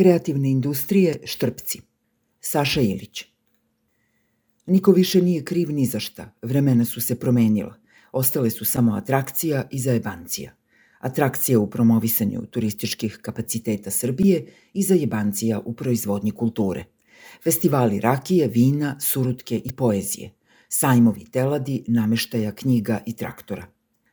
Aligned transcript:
Kreativne 0.00 0.50
industrije 0.50 1.20
Štrpci. 1.24 1.80
Saša 2.40 2.80
Ilić. 2.80 3.24
Niko 4.66 4.92
više 4.92 5.22
nije 5.22 5.44
kriv 5.44 5.70
ni 5.70 5.86
za 5.86 6.00
šta. 6.00 6.32
Vremena 6.42 6.84
su 6.84 7.00
se 7.00 7.18
promenila. 7.20 7.74
Ostale 8.12 8.50
su 8.50 8.64
samo 8.64 8.94
atrakcija 8.94 9.68
i 9.70 9.78
zajebancija. 9.78 10.52
Atrakcija 10.98 11.58
u 11.58 11.70
promovisanju 11.70 12.46
turističkih 12.46 13.18
kapaciteta 13.22 13.90
Srbije 13.90 14.46
i 14.74 14.82
zajebancija 14.82 15.60
u 15.64 15.72
proizvodnji 15.72 16.30
kulture. 16.30 16.84
Festivali 17.44 18.00
rakije, 18.00 18.48
vina, 18.48 19.00
surutke 19.00 19.60
i 19.64 19.72
poezije. 19.72 20.30
Sajmovi 20.68 21.24
teladi, 21.24 21.84
nameštaja 21.86 22.52
knjiga 22.52 23.02
i 23.06 23.16
traktora. 23.16 23.66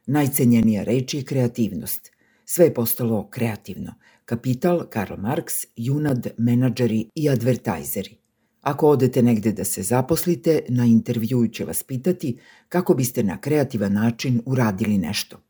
Najcenjenija 0.05 0.83
reč 0.83 1.13
je 1.13 1.23
kreativnost. 1.23 2.16
Sve 2.50 2.66
je 2.66 2.73
postalo 2.73 3.27
kreativno. 3.29 3.93
Kapital, 4.25 4.86
Karl 4.89 5.14
Marx, 5.14 5.66
Junad, 5.75 6.27
menadžeri 6.38 7.09
i 7.16 7.29
advertajzeri. 7.29 8.18
Ako 8.61 8.88
odete 8.89 9.21
negde 9.21 9.51
da 9.51 9.64
se 9.64 9.83
zaposlite, 9.83 10.61
na 10.69 10.86
intervjuu 10.86 11.47
će 11.47 11.65
vas 11.65 11.83
pitati 11.83 12.38
kako 12.69 12.93
biste 12.93 13.24
na 13.24 13.41
kreativan 13.41 13.93
način 13.93 14.41
uradili 14.46 14.97
nešto. 14.97 15.41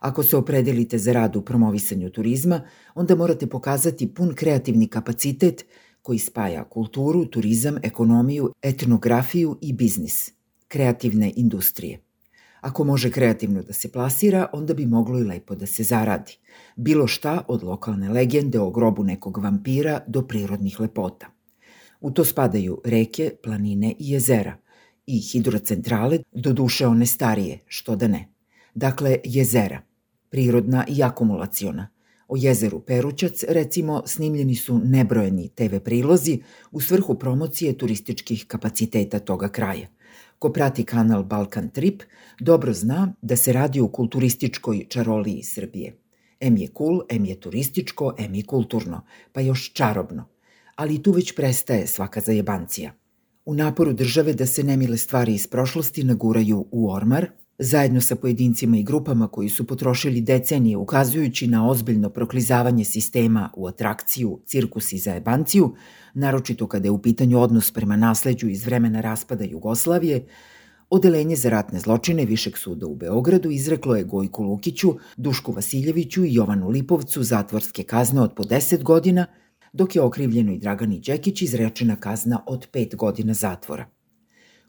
Ako 0.00 0.22
se 0.22 0.36
opredelite 0.36 0.98
za 0.98 1.12
rad 1.12 1.36
u 1.36 1.42
promovisanju 1.42 2.10
turizma, 2.10 2.60
onda 2.94 3.14
morate 3.14 3.46
pokazati 3.46 4.14
pun 4.14 4.34
kreativni 4.34 4.88
kapacitet 4.88 5.64
koji 6.02 6.18
spaja 6.18 6.64
kulturu, 6.64 7.26
turizam, 7.26 7.76
ekonomiju, 7.82 8.52
etnografiju 8.62 9.58
i 9.60 9.72
biznis, 9.72 10.32
kreativne 10.68 11.32
industrije. 11.36 12.03
Ako 12.64 12.84
može 12.84 13.10
kreativno 13.10 13.62
da 13.62 13.72
se 13.72 13.92
plasira, 13.92 14.46
onda 14.52 14.74
bi 14.74 14.86
moglo 14.86 15.18
i 15.18 15.24
lepo 15.24 15.54
da 15.54 15.66
se 15.66 15.82
zaradi. 15.82 16.36
Bilo 16.76 17.06
šta 17.06 17.42
od 17.48 17.62
lokalne 17.62 18.08
legende 18.08 18.60
o 18.60 18.70
grobu 18.70 19.04
nekog 19.04 19.38
vampira 19.38 20.00
do 20.06 20.22
prirodnih 20.22 20.80
lepota. 20.80 21.26
U 22.00 22.10
to 22.10 22.24
spadaju 22.24 22.80
reke, 22.84 23.30
planine 23.42 23.90
i 23.98 24.10
jezera 24.10 24.56
i 25.06 25.18
hidrocentrale, 25.18 26.18
do 26.32 26.52
duše 26.52 26.86
one 26.86 27.06
starije, 27.06 27.58
što 27.66 27.96
da 27.96 28.08
ne. 28.08 28.28
Dakle, 28.74 29.18
jezera, 29.24 29.82
prirodna 30.30 30.84
i 30.88 31.02
akumulaciona. 31.02 31.88
O 32.28 32.36
jezeru 32.36 32.80
Perućac, 32.80 33.44
recimo, 33.48 34.02
snimljeni 34.06 34.54
su 34.54 34.78
nebrojeni 34.84 35.48
TV 35.48 35.76
prilozi 35.84 36.40
u 36.72 36.80
svrhu 36.80 37.18
promocije 37.18 37.78
turističkih 37.78 38.44
kapaciteta 38.46 39.18
toga 39.18 39.48
kraja. 39.48 39.88
Ko 40.44 40.50
prati 40.52 40.84
kanal 40.84 41.22
Balkan 41.24 41.70
Trip, 41.70 42.02
dobro 42.40 42.72
zna 42.72 43.14
da 43.22 43.36
se 43.36 43.52
radi 43.52 43.80
o 43.80 43.88
kulturističkoj 43.88 44.86
čaroliji 44.88 45.42
Srbije. 45.42 45.96
M 46.40 46.56
je 46.56 46.68
cool, 46.78 47.00
M 47.08 47.24
je 47.24 47.40
turističko, 47.40 48.14
M 48.18 48.34
je 48.34 48.42
kulturno, 48.44 49.06
pa 49.32 49.40
još 49.40 49.72
čarobno 49.72 50.34
ali 50.76 51.02
tu 51.02 51.12
već 51.12 51.34
prestaje 51.36 51.86
svaka 51.86 52.20
zajebancija. 52.20 52.92
U 53.44 53.54
naporu 53.54 53.92
države 53.92 54.32
da 54.34 54.46
se 54.46 54.62
nemile 54.62 54.96
stvari 54.96 55.34
iz 55.34 55.46
prošlosti 55.46 56.04
naguraju 56.04 56.66
u 56.70 56.90
ormar, 56.90 57.26
zajedno 57.58 58.00
sa 58.00 58.16
pojedincima 58.16 58.76
i 58.76 58.82
grupama 58.82 59.28
koji 59.28 59.48
su 59.48 59.66
potrošili 59.66 60.20
decenije 60.20 60.76
ukazujući 60.76 61.46
na 61.46 61.70
ozbiljno 61.70 62.10
proklizavanje 62.10 62.84
sistema 62.84 63.50
u 63.56 63.66
atrakciju, 63.66 64.40
cirkus 64.46 64.92
i 64.92 64.98
zajebanciju, 64.98 65.74
naročito 66.14 66.66
kada 66.66 66.86
je 66.86 66.90
u 66.90 67.02
pitanju 67.02 67.40
odnos 67.40 67.70
prema 67.70 67.96
nasleđu 67.96 68.48
iz 68.48 68.64
vremena 68.64 69.00
raspada 69.00 69.44
Jugoslavije, 69.44 70.26
Odelenje 70.90 71.36
za 71.36 71.50
ratne 71.50 71.80
zločine 71.80 72.24
Višeg 72.24 72.58
suda 72.58 72.86
u 72.86 72.94
Beogradu 72.94 73.50
izreklo 73.50 73.96
je 73.96 74.04
Gojku 74.04 74.42
Lukiću, 74.42 74.94
Dušku 75.16 75.52
Vasiljeviću 75.52 76.24
i 76.24 76.34
Jovanu 76.34 76.68
Lipovcu 76.68 77.22
zatvorske 77.22 77.82
kazne 77.82 78.20
od 78.20 78.34
po 78.34 78.42
10 78.42 78.82
godina– 78.82 79.26
dok 79.74 79.96
je 79.96 80.02
okrivljenoj 80.02 80.58
Dragani 80.58 81.00
Đekić 81.00 81.42
izrečena 81.42 81.96
kazna 81.96 82.42
od 82.46 82.66
pet 82.72 82.96
godina 82.96 83.34
zatvora. 83.34 83.86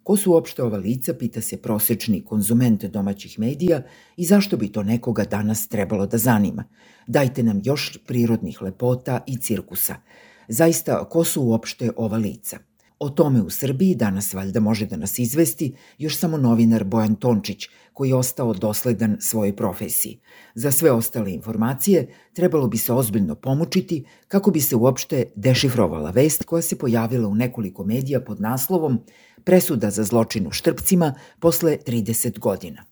Ko 0.06 0.18
su 0.18 0.32
uopšte 0.32 0.64
ova 0.64 0.78
lica, 0.78 1.14
pita 1.14 1.42
se 1.42 1.58
prosečni 1.58 2.20
konzument 2.22 2.84
domaćih 2.86 3.40
medija 3.40 3.82
i 4.18 4.26
zašto 4.26 4.58
bi 4.58 4.68
to 4.72 4.84
nekoga 4.84 5.24
danas 5.24 5.68
trebalo 5.68 6.06
da 6.08 6.18
zanima. 6.18 6.64
Dajte 7.08 7.44
nam 7.44 7.62
još 7.64 7.98
prirodnih 8.06 8.62
lepota 8.62 9.24
i 9.28 9.38
cirkusa. 9.38 9.96
Zaista, 10.48 11.10
ko 11.10 11.24
su 11.24 11.42
uopšte 11.44 11.90
ova 11.98 12.18
lica? 12.18 12.60
O 13.00 13.10
tome 13.10 13.42
u 13.42 13.50
Srbiji 13.50 13.96
danas 13.96 14.34
valjda 14.34 14.60
može 14.60 14.86
da 14.86 14.98
nas 14.98 15.20
izvesti 15.20 15.74
još 15.98 16.18
samo 16.18 16.38
novinar 16.38 16.84
Bojan 16.84 17.16
Tončić, 17.16 17.68
koji 17.94 18.10
je 18.10 18.16
ostao 18.16 18.54
dosledan 18.54 19.18
svojoj 19.20 19.56
profesiji. 19.56 20.20
Za 20.56 20.72
sve 20.72 20.92
ostale 20.92 21.34
informacije 21.34 22.08
trebalo 22.34 22.68
bi 22.68 22.78
se 22.78 22.94
ozbiljno 22.94 23.36
pomučiti 23.36 24.06
kako 24.28 24.52
bi 24.52 24.62
se 24.62 24.76
uopšte 24.76 25.24
dešifrovala 25.36 26.12
vest 26.12 26.44
koja 26.44 26.62
se 26.62 26.78
pojavila 26.78 27.28
u 27.28 27.36
nekoliko 27.36 27.84
medija 27.84 28.22
pod 28.22 28.42
naslovom 28.42 29.00
Presuda 29.46 29.90
za 29.90 30.04
zločin 30.04 30.48
u 30.48 30.52
Štrpcima 30.52 31.14
posle 31.40 31.78
30 31.88 32.40
godina. 32.40 32.86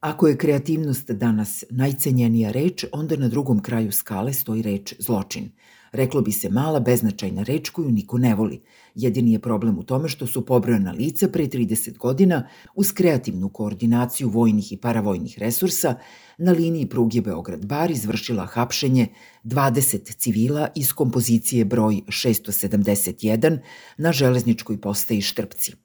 Ako 0.00 0.28
je 0.28 0.36
kreativnost 0.36 1.10
danas 1.10 1.64
najcenjenija 1.70 2.50
reč, 2.50 2.84
onda 2.92 3.16
na 3.16 3.28
drugom 3.28 3.62
kraju 3.62 3.92
skale 3.92 4.32
stoji 4.32 4.62
reč 4.62 4.94
zločin– 4.98 5.50
Reklo 5.92 6.20
bi 6.20 6.32
se 6.32 6.48
mala, 6.48 6.80
beznačajna 6.80 7.42
reč 7.42 7.70
koju 7.70 7.90
niko 7.90 8.18
ne 8.18 8.34
voli. 8.34 8.60
Jedini 8.94 9.32
je 9.32 9.38
problem 9.38 9.78
u 9.78 9.82
tome 9.82 10.08
što 10.08 10.26
su 10.26 10.46
pobrojena 10.46 10.92
lica 10.92 11.28
pre 11.28 11.46
30 11.46 11.98
godina 11.98 12.48
uz 12.74 12.92
kreativnu 12.92 13.48
koordinaciju 13.48 14.28
vojnih 14.28 14.72
i 14.72 14.76
paravojnih 14.76 15.38
resursa 15.38 15.94
na 16.38 16.52
liniji 16.52 16.88
pruge 16.88 17.20
Beograd-Bar 17.20 17.90
izvršila 17.90 18.46
hapšenje 18.46 19.06
20 19.44 20.16
civila 20.16 20.68
iz 20.74 20.92
kompozicije 20.92 21.64
broj 21.64 22.00
671 22.06 23.58
na 23.96 24.12
železničkoj 24.12 24.80
postaji 24.80 25.20
Štrpci. 25.20 25.81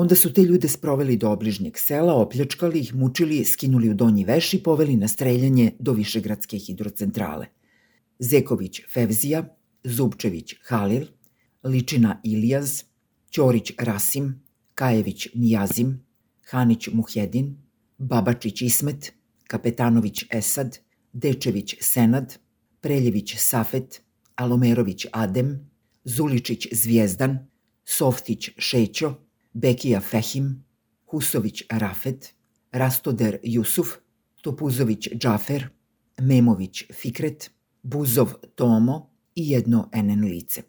Onda 0.00 0.14
su 0.14 0.32
te 0.32 0.42
ljude 0.42 0.68
sproveli 0.68 1.16
do 1.16 1.30
obližnjeg 1.30 1.78
sela, 1.78 2.14
opljačkali 2.14 2.78
ih, 2.78 2.94
mučili, 2.94 3.44
skinuli 3.44 3.88
u 3.90 3.94
donji 3.94 4.24
veš 4.24 4.54
i 4.54 4.62
poveli 4.62 4.96
na 4.96 5.08
streljanje 5.08 5.72
do 5.78 5.92
Višegradske 5.92 6.58
hidrocentrale. 6.58 7.46
Zeković 8.18 8.80
Fevzija, 8.94 9.56
Zubčević 9.84 10.54
Halil, 10.68 11.06
Ličina 11.64 12.20
Ilijaz, 12.24 12.82
Ćorić 13.32 13.72
Rasim, 13.78 14.42
Kajević 14.74 15.28
Nijazim, 15.34 16.06
Hanić 16.50 16.88
Muhedin, 16.92 17.56
Babačić 17.98 18.62
Ismet, 18.62 19.12
Kapetanović 19.46 20.24
Esad, 20.30 20.78
Dečević 21.12 21.74
Senad, 21.80 22.38
Preljević 22.80 23.34
Safet, 23.38 24.02
Alomerović 24.36 25.06
Adem, 25.12 25.70
Zuličić 26.04 26.68
Zvijezdan, 26.72 27.38
Softić 27.84 28.50
Šećo, 28.58 29.27
Bekija 29.58 30.00
Fehim, 30.00 30.64
Husović 31.10 31.62
Rafet, 31.70 32.34
Rastoder 32.72 33.38
Jusuf, 33.42 33.88
Topuzović 34.42 35.08
Džafer, 35.18 35.68
Memović 36.20 36.84
Fikret, 36.94 37.50
Buzov 37.82 38.32
Tomo 38.54 39.10
i 39.34 39.50
jedno 39.50 39.90
NN 39.94 40.24
lice. 40.24 40.62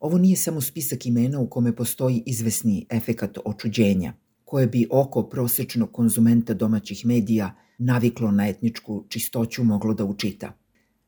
Ovo 0.00 0.18
nije 0.18 0.36
samo 0.36 0.60
spisak 0.60 1.06
imena 1.06 1.40
u 1.40 1.48
kome 1.50 1.76
postoji 1.76 2.22
izvesni 2.26 2.86
efekat 2.90 3.38
očuđenja, 3.44 4.12
koje 4.44 4.66
bi 4.66 4.86
oko 4.90 5.28
prosečnog 5.28 5.92
konzumenta 5.92 6.54
domaćih 6.54 7.06
medija 7.06 7.54
naviklo 7.78 8.30
na 8.30 8.48
etničku 8.48 9.04
čistoću 9.08 9.64
moglo 9.64 9.94
da 9.94 10.04
učita. 10.04 10.52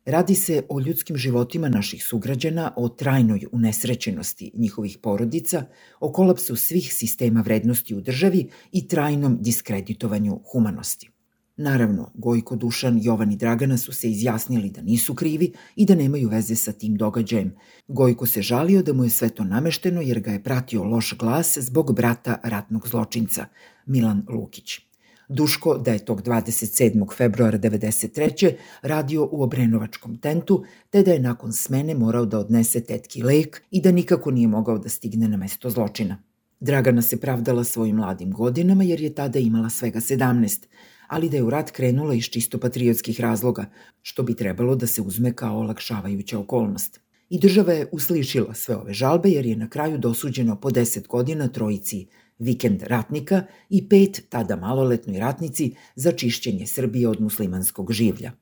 Radi 0.08 0.34
se 0.34 0.62
o 0.68 0.80
ljudskim 0.80 1.16
životima 1.16 1.68
naših 1.68 2.04
sugrađana, 2.04 2.72
o 2.76 2.88
trajnoj 2.88 3.46
unesrećenosti 3.52 4.50
njihovih 4.54 4.98
porodica, 5.02 5.64
o 6.00 6.12
kolapsu 6.12 6.56
svih 6.56 6.94
sistema 6.94 7.40
vrednosti 7.40 7.94
u 7.94 8.00
državi 8.00 8.48
i 8.72 8.88
trajnom 8.88 9.36
diskreditovanju 9.40 10.40
humanosti. 10.52 11.10
Naravno, 11.56 12.10
Gojko, 12.14 12.56
Dušan, 12.56 13.00
Jovan 13.02 13.32
i 13.32 13.36
Dragana 13.36 13.78
su 13.78 13.92
se 13.92 14.10
izjasnili 14.10 14.70
da 14.70 14.82
nisu 14.82 15.14
krivi 15.14 15.52
i 15.76 15.86
da 15.86 15.94
nemaju 15.94 16.28
veze 16.28 16.56
sa 16.56 16.72
tim 16.72 16.96
događajem. 16.96 17.54
Gojko 17.88 18.26
se 18.26 18.42
žalio 18.42 18.82
da 18.82 18.92
mu 18.92 19.04
je 19.04 19.10
sve 19.10 19.28
to 19.28 19.44
namešteno 19.44 20.00
jer 20.00 20.20
ga 20.20 20.30
je 20.30 20.42
pratio 20.42 20.84
loš 20.84 21.14
glas 21.18 21.58
zbog 21.58 21.94
brata 21.94 22.40
ratnog 22.44 22.88
zločinca, 22.88 23.46
Milan 23.86 24.26
Lukić. 24.28 24.87
Duško 25.28 25.78
da 25.78 25.92
je 25.92 26.04
tog 26.04 26.22
27. 26.22 27.16
februara 27.16 27.58
93. 27.58 28.52
radio 28.82 29.28
u 29.32 29.42
Obrenovačkom 29.42 30.16
tentu, 30.16 30.64
te 30.90 31.02
da 31.02 31.12
je 31.12 31.20
nakon 31.20 31.52
smene 31.52 31.94
morao 31.94 32.26
da 32.26 32.38
odnese 32.38 32.80
tetki 32.80 33.22
lek 33.22 33.62
i 33.70 33.80
da 33.80 33.92
nikako 33.92 34.30
nije 34.30 34.48
mogao 34.48 34.78
da 34.78 34.88
stigne 34.88 35.28
na 35.28 35.36
mesto 35.36 35.70
zločina. 35.70 36.22
Dragana 36.60 37.02
se 37.02 37.20
pravdala 37.20 37.64
svojim 37.64 37.96
mladim 37.96 38.32
godinama 38.32 38.84
jer 38.84 39.00
je 39.00 39.14
tada 39.14 39.38
imala 39.38 39.70
svega 39.70 40.00
17, 40.00 40.66
ali 41.06 41.28
da 41.28 41.36
je 41.36 41.42
u 41.42 41.50
rat 41.50 41.70
krenula 41.70 42.14
iz 42.14 42.24
čisto 42.24 42.58
patriotskih 42.58 43.20
razloga, 43.20 43.64
što 44.02 44.22
bi 44.22 44.34
trebalo 44.34 44.74
da 44.74 44.86
se 44.86 45.02
uzme 45.02 45.32
kao 45.32 45.58
olakšavajuća 45.58 46.38
okolnost. 46.38 47.00
I 47.30 47.38
država 47.38 47.72
je 47.72 47.88
uslišila 47.92 48.54
sve 48.54 48.76
ove 48.76 48.92
žalbe 48.92 49.28
jer 49.28 49.46
je 49.46 49.56
na 49.56 49.68
kraju 49.68 49.98
dosuđeno 49.98 50.60
po 50.60 50.70
10 50.70 51.06
godina 51.06 51.48
trojici 51.48 52.06
vikend 52.38 52.82
ratnika 52.82 53.42
i 53.70 53.88
pet 53.88 54.22
tada 54.28 54.56
maloletnoj 54.56 55.18
ratnici 55.18 55.74
za 55.94 56.12
čišćenje 56.12 56.66
Srbije 56.66 57.08
od 57.08 57.20
muslimanskog 57.20 57.92
življa. 57.92 58.32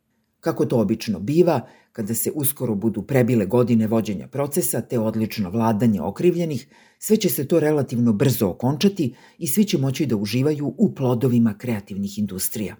Kako 0.40 0.66
to 0.66 0.80
obično 0.80 1.20
biva, 1.20 1.60
kada 1.92 2.14
se 2.14 2.30
uskoro 2.34 2.74
budu 2.74 3.02
prebile 3.02 3.46
godine 3.46 3.86
vođenja 3.86 4.28
procesa 4.28 4.80
te 4.80 4.98
odlično 4.98 5.50
vladanje 5.50 6.00
okrivljenih, 6.00 6.66
sve 6.98 7.16
će 7.16 7.28
se 7.28 7.48
to 7.48 7.60
relativno 7.60 8.12
brzo 8.12 8.48
okončati 8.48 9.14
i 9.38 9.46
svi 9.46 9.64
će 9.64 9.78
moći 9.78 10.06
da 10.06 10.16
uživaju 10.16 10.74
u 10.78 10.94
plodovima 10.94 11.54
kreativnih 11.58 12.18
industrija. 12.18 12.76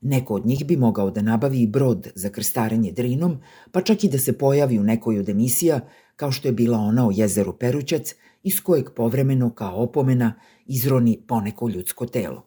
Neko 0.00 0.34
od 0.34 0.46
njih 0.46 0.66
bi 0.66 0.76
mogao 0.76 1.10
da 1.10 1.22
nabavi 1.22 1.62
i 1.62 1.66
brod 1.66 2.08
za 2.14 2.28
krstarenje 2.28 2.92
drinom, 2.92 3.38
pa 3.72 3.80
čak 3.80 4.04
i 4.04 4.08
da 4.08 4.18
se 4.18 4.38
pojavi 4.38 4.78
u 4.78 4.82
nekoj 4.82 5.18
od 5.18 5.28
emisija, 5.28 5.80
kao 6.16 6.32
što 6.32 6.48
je 6.48 6.52
bila 6.52 6.78
ona 6.78 7.08
o 7.08 7.12
jezeru 7.14 7.52
Perućac, 7.58 8.14
iz 8.42 8.60
kojeg 8.60 8.90
povremeno 8.96 9.50
kao 9.54 9.82
opomena 9.82 10.34
izroni 10.66 11.18
poneko 11.26 11.68
ljudsko 11.68 12.06
telo. 12.06 12.46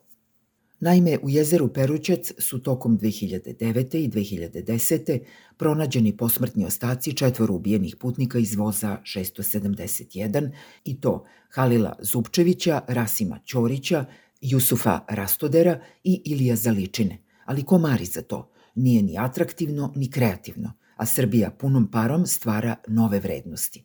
Naime, 0.80 1.18
u 1.22 1.30
jezeru 1.30 1.68
Perućac 1.68 2.32
su 2.38 2.62
tokom 2.62 2.98
2009. 2.98 3.96
i 3.96 4.08
2010. 4.08 5.18
pronađeni 5.56 6.16
posmrtni 6.16 6.64
ostaci 6.64 7.12
četvoro 7.12 7.54
ubijenih 7.54 7.96
putnika 7.96 8.38
iz 8.38 8.56
voza 8.56 8.98
671 9.02 10.50
i 10.84 11.00
to 11.00 11.26
Halila 11.50 11.96
Zupčevića, 12.00 12.80
Rasima 12.88 13.38
Ćorića, 13.46 14.04
Jusufa 14.40 15.00
Rastodera 15.08 15.80
i 16.04 16.22
Ilija 16.24 16.56
Zaličine. 16.56 17.18
Ali 17.50 17.62
ko 17.62 17.78
mari 17.78 18.04
za 18.04 18.22
to? 18.22 18.50
Nije 18.74 19.02
ni 19.02 19.18
atraktivno, 19.18 19.92
ni 19.96 20.10
kreativno, 20.10 20.72
a 20.96 21.06
Srbija 21.06 21.50
punom 21.50 21.90
parom 21.90 22.26
stvara 22.26 22.76
nove 22.88 23.20
vrednosti. 23.20 23.84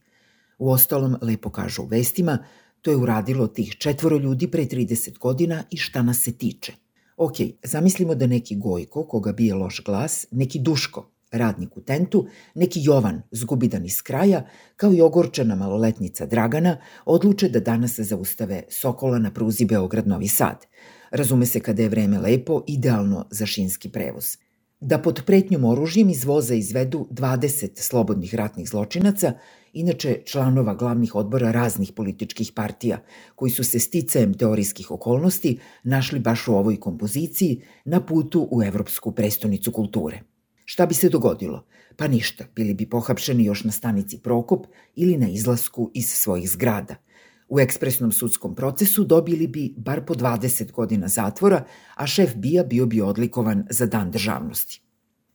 U 0.58 0.72
ostalom, 0.72 1.18
lepo 1.22 1.50
kažu 1.50 1.84
u 1.84 1.86
vestima, 1.86 2.38
to 2.82 2.92
je 2.92 2.98
uradilo 2.98 3.48
tih 3.48 3.76
četvoro 3.78 4.18
ljudi 4.18 4.52
pre 4.52 4.66
30 4.66 5.18
godina 5.18 5.64
i 5.70 5.78
šta 5.78 6.04
nas 6.04 6.24
se 6.24 6.38
tiče– 6.38 6.74
Ok, 7.18 7.36
zamislimo 7.64 8.16
da 8.16 8.28
neki 8.28 8.56
Gojko, 8.56 9.08
koga 9.08 9.32
bije 9.32 9.56
loš 9.56 9.84
glas, 9.86 10.26
neki 10.32 10.60
Duško, 10.60 11.12
radnik 11.32 11.78
u 11.78 11.82
tentu, 11.82 12.28
neki 12.56 12.80
Jovan, 12.84 13.22
zgubidan 13.32 13.86
iz 13.86 14.02
kraja, 14.02 14.46
kao 14.76 14.94
i 14.94 15.02
ogorčena 15.02 15.56
maloletnica 15.56 16.26
Dragana, 16.26 16.78
odluče 17.06 17.50
da 17.50 17.60
danas 17.60 18.00
zaustave 18.00 18.64
Sokola 18.70 19.20
na 19.20 19.32
pruzi 19.32 19.66
Beograd-Novi 19.66 20.28
Sad. 20.28 20.66
Razume 21.12 21.46
se 21.46 21.60
kada 21.60 21.84
je 21.84 21.90
vreme 21.90 22.20
lepo, 22.20 22.64
idealno 22.68 23.26
za 23.32 23.46
šinski 23.46 23.90
prevoz 23.90 24.38
da 24.80 25.00
pod 25.02 25.22
pretnjom 25.26 25.64
oružjem 25.66 26.10
iz 26.10 26.26
voza 26.26 26.54
izvedu 26.54 27.08
20 27.12 27.70
slobodnih 27.76 28.36
ratnih 28.36 28.70
zločinaca, 28.70 29.34
inače 29.74 30.22
članova 30.26 30.76
glavnih 30.76 31.16
odbora 31.16 31.52
raznih 31.52 31.92
političkih 31.96 32.52
partija, 32.56 33.00
koji 33.36 33.52
su 33.52 33.64
se 33.64 33.80
sticajem 33.80 34.34
teorijskih 34.34 34.92
okolnosti 34.92 35.60
našli 35.84 36.20
baš 36.20 36.48
u 36.48 36.56
ovoj 36.56 36.80
kompoziciji 36.80 37.62
na 37.86 38.06
putu 38.06 38.48
u 38.52 38.64
Evropsku 38.64 39.12
prestonicu 39.12 39.72
kulture. 39.72 40.22
Šta 40.66 40.86
bi 40.86 40.94
se 40.94 41.10
dogodilo? 41.10 41.66
Pa 41.98 42.08
ništa, 42.08 42.46
bili 42.56 42.74
bi 42.74 42.90
pohapšeni 42.90 43.46
još 43.46 43.64
na 43.64 43.72
stanici 43.72 44.18
Prokop 44.18 44.66
ili 44.96 45.18
na 45.18 45.28
izlasku 45.30 45.92
iz 45.94 46.10
svojih 46.10 46.50
zgrada– 46.50 46.96
U 47.50 47.60
ekspresnom 47.60 48.12
sudskom 48.12 48.56
procesu 48.56 49.04
dobili 49.04 49.48
bi 49.48 49.74
bar 49.78 50.06
po 50.06 50.14
20 50.14 50.72
godina 50.72 51.08
zatvora, 51.08 51.64
a 51.96 52.08
šef 52.08 52.36
Bija 52.36 52.64
bio 52.64 52.86
bi 52.86 53.02
odlikovan 53.02 53.68
za 53.70 53.86
dan 53.86 54.12
državnosti. 54.12 54.82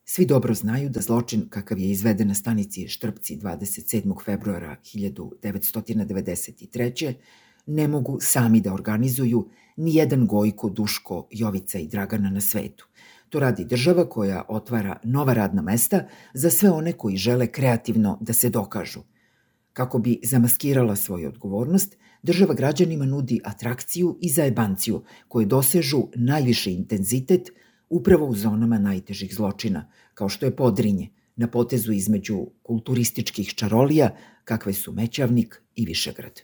Svi 0.04 0.26
dobro 0.26 0.54
znaju 0.54 0.88
da 0.88 1.00
zločin 1.00 1.48
kakav 1.48 1.78
je 1.78 1.90
izveden 1.90 2.28
na 2.28 2.34
stanici 2.34 2.88
Štrpci 2.88 3.36
27. 3.36 4.24
februara 4.24 4.76
1993. 4.84 7.14
ne 7.66 7.88
mogu 7.88 8.18
sami 8.20 8.60
da 8.60 8.74
organizuju 8.74 9.48
ni 9.76 9.94
jedan 9.94 10.26
Gojko, 10.26 10.68
Duško, 10.68 11.28
Jovica 11.30 11.78
i 11.78 11.88
Dragana 11.88 12.30
na 12.30 12.40
svetu. 12.40 12.86
To 13.28 13.40
radi 13.40 13.64
država 13.64 14.08
koja 14.08 14.44
otvara 14.48 14.96
nova 15.04 15.32
radna 15.32 15.62
mesta 15.62 16.06
za 16.34 16.50
sve 16.50 16.70
one 16.70 16.92
koji 16.92 17.16
žele 17.16 17.46
kreativno 17.46 18.18
da 18.20 18.32
se 18.32 18.50
dokažu– 18.50 19.00
Kako 19.80 19.98
bi 19.98 20.18
zamaskirala 20.22 20.96
svoju 20.96 21.28
odgovornost, 21.28 21.96
država 22.22 22.54
građanima 22.54 23.04
nudi 23.04 23.40
atrakciju 23.44 24.18
i 24.20 24.28
zajebanciju 24.28 25.02
koje 25.28 25.46
dosežu 25.46 26.02
najviši 26.14 26.72
intenzitet 26.72 27.48
upravo 27.88 28.26
u 28.26 28.34
zonama 28.34 28.78
najtežih 28.78 29.34
zločina, 29.34 29.86
kao 30.14 30.28
što 30.28 30.46
je 30.46 30.56
Podrinje, 30.56 31.08
na 31.36 31.48
potezu 31.48 31.92
između 31.92 32.46
kulturističkih 32.62 33.54
čarolija, 33.54 34.10
kakve 34.44 34.72
su 34.72 34.92
Mećavnik 34.92 35.62
i 35.74 35.84
Višegrad. 35.84 36.40